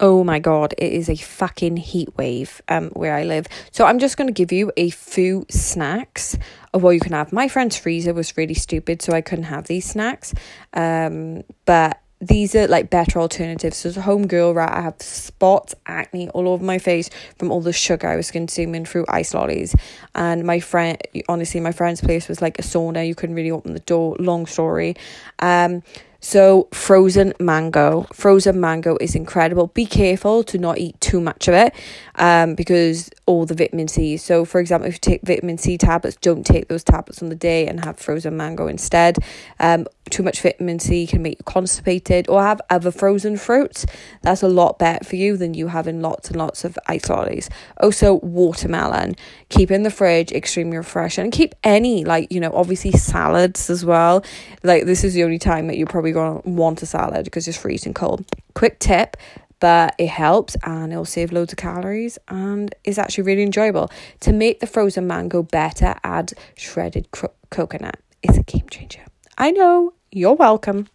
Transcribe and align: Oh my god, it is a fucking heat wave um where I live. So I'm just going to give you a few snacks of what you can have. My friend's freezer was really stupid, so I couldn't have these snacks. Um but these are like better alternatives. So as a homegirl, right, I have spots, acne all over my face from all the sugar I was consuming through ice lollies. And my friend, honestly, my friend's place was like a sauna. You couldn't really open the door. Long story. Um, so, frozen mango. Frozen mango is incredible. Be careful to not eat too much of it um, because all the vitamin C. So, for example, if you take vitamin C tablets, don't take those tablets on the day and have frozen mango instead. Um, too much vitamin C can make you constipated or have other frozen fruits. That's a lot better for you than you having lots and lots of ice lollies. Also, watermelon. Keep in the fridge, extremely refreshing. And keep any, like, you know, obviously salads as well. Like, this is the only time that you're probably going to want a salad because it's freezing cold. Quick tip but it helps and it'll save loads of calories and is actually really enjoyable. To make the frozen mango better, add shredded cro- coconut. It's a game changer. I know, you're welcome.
Oh 0.00 0.22
my 0.22 0.38
god, 0.38 0.74
it 0.78 0.92
is 0.92 1.08
a 1.08 1.16
fucking 1.16 1.76
heat 1.76 2.16
wave 2.16 2.62
um 2.68 2.90
where 2.90 3.14
I 3.14 3.24
live. 3.24 3.46
So 3.72 3.84
I'm 3.84 3.98
just 3.98 4.16
going 4.16 4.28
to 4.28 4.32
give 4.32 4.52
you 4.52 4.70
a 4.76 4.90
few 4.90 5.44
snacks 5.50 6.38
of 6.72 6.82
what 6.82 6.90
you 6.90 7.00
can 7.00 7.12
have. 7.12 7.32
My 7.32 7.48
friend's 7.48 7.76
freezer 7.76 8.14
was 8.14 8.36
really 8.36 8.54
stupid, 8.54 9.02
so 9.02 9.12
I 9.12 9.20
couldn't 9.20 9.44
have 9.44 9.66
these 9.66 9.86
snacks. 9.86 10.34
Um 10.72 11.42
but 11.64 12.00
these 12.20 12.54
are 12.54 12.66
like 12.66 12.90
better 12.90 13.20
alternatives. 13.20 13.76
So 13.78 13.90
as 13.90 13.96
a 13.96 14.02
homegirl, 14.02 14.54
right, 14.54 14.70
I 14.70 14.82
have 14.82 15.00
spots, 15.00 15.74
acne 15.86 16.28
all 16.30 16.48
over 16.48 16.64
my 16.64 16.78
face 16.78 17.10
from 17.38 17.52
all 17.52 17.60
the 17.60 17.72
sugar 17.72 18.08
I 18.08 18.16
was 18.16 18.30
consuming 18.30 18.84
through 18.84 19.04
ice 19.08 19.34
lollies. 19.34 19.74
And 20.14 20.44
my 20.44 20.58
friend, 20.58 20.98
honestly, 21.28 21.60
my 21.60 21.72
friend's 21.72 22.00
place 22.00 22.28
was 22.28 22.42
like 22.42 22.58
a 22.58 22.62
sauna. 22.62 23.06
You 23.06 23.14
couldn't 23.14 23.36
really 23.36 23.52
open 23.52 23.72
the 23.72 23.80
door. 23.80 24.16
Long 24.18 24.46
story. 24.46 24.96
Um, 25.38 25.82
so, 26.20 26.66
frozen 26.72 27.32
mango. 27.38 28.06
Frozen 28.12 28.60
mango 28.60 28.96
is 29.00 29.14
incredible. 29.14 29.68
Be 29.68 29.86
careful 29.86 30.42
to 30.44 30.58
not 30.58 30.78
eat 30.78 31.00
too 31.00 31.20
much 31.20 31.46
of 31.46 31.54
it 31.54 31.72
um, 32.16 32.56
because 32.56 33.08
all 33.26 33.46
the 33.46 33.54
vitamin 33.54 33.86
C. 33.86 34.16
So, 34.16 34.44
for 34.44 34.60
example, 34.60 34.88
if 34.88 34.94
you 34.94 34.98
take 34.98 35.22
vitamin 35.22 35.58
C 35.58 35.78
tablets, 35.78 36.16
don't 36.16 36.44
take 36.44 36.66
those 36.66 36.82
tablets 36.82 37.22
on 37.22 37.28
the 37.28 37.36
day 37.36 37.68
and 37.68 37.84
have 37.84 37.98
frozen 37.98 38.36
mango 38.36 38.66
instead. 38.66 39.18
Um, 39.60 39.86
too 40.10 40.22
much 40.22 40.40
vitamin 40.40 40.78
C 40.80 41.06
can 41.06 41.22
make 41.22 41.38
you 41.38 41.44
constipated 41.44 42.28
or 42.28 42.42
have 42.42 42.60
other 42.70 42.90
frozen 42.90 43.36
fruits. 43.36 43.86
That's 44.22 44.42
a 44.42 44.48
lot 44.48 44.78
better 44.78 45.04
for 45.04 45.16
you 45.16 45.36
than 45.36 45.54
you 45.54 45.68
having 45.68 46.00
lots 46.00 46.28
and 46.28 46.38
lots 46.38 46.64
of 46.64 46.78
ice 46.86 47.08
lollies. 47.08 47.48
Also, 47.80 48.14
watermelon. 48.14 49.14
Keep 49.50 49.70
in 49.70 49.82
the 49.82 49.90
fridge, 49.90 50.32
extremely 50.32 50.78
refreshing. 50.78 51.24
And 51.24 51.32
keep 51.32 51.54
any, 51.62 52.04
like, 52.04 52.32
you 52.32 52.40
know, 52.40 52.50
obviously 52.54 52.92
salads 52.92 53.70
as 53.70 53.84
well. 53.84 54.24
Like, 54.62 54.86
this 54.86 55.04
is 55.04 55.14
the 55.14 55.24
only 55.24 55.38
time 55.38 55.66
that 55.68 55.76
you're 55.76 55.86
probably 56.12 56.40
going 56.40 56.42
to 56.42 56.48
want 56.48 56.82
a 56.82 56.86
salad 56.86 57.24
because 57.24 57.48
it's 57.48 57.58
freezing 57.58 57.94
cold. 57.94 58.24
Quick 58.54 58.78
tip 58.78 59.16
but 59.60 59.92
it 59.98 60.08
helps 60.08 60.56
and 60.62 60.92
it'll 60.92 61.04
save 61.04 61.32
loads 61.32 61.52
of 61.52 61.58
calories 61.58 62.16
and 62.28 62.72
is 62.84 62.96
actually 62.96 63.24
really 63.24 63.42
enjoyable. 63.42 63.90
To 64.20 64.32
make 64.32 64.60
the 64.60 64.68
frozen 64.68 65.08
mango 65.08 65.42
better, 65.42 65.96
add 66.04 66.32
shredded 66.54 67.10
cro- 67.10 67.32
coconut. 67.50 67.98
It's 68.22 68.38
a 68.38 68.44
game 68.44 68.68
changer. 68.70 69.04
I 69.36 69.50
know, 69.50 69.94
you're 70.12 70.34
welcome. 70.34 70.86